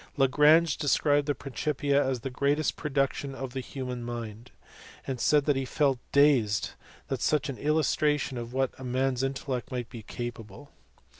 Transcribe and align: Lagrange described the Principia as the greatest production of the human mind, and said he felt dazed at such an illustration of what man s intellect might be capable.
Lagrange 0.17 0.77
described 0.77 1.27
the 1.27 1.35
Principia 1.35 2.03
as 2.03 2.21
the 2.21 2.31
greatest 2.31 2.75
production 2.75 3.35
of 3.35 3.53
the 3.53 3.59
human 3.59 4.03
mind, 4.03 4.49
and 5.05 5.19
said 5.19 5.47
he 5.55 5.63
felt 5.63 5.99
dazed 6.11 6.71
at 7.11 7.21
such 7.21 7.49
an 7.49 7.57
illustration 7.59 8.35
of 8.35 8.51
what 8.51 8.83
man 8.83 9.13
s 9.13 9.21
intellect 9.21 9.69
might 9.71 9.89
be 9.91 10.01
capable. 10.01 10.71